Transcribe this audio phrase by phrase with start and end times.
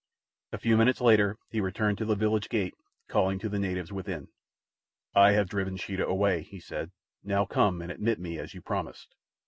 [0.51, 2.73] A few minutes later he returned to the village gate,
[3.07, 4.29] calling to the natives within.
[5.13, 6.89] "I have driven Sheeta away," he said.
[7.23, 9.13] "Now come and admit me as you promised."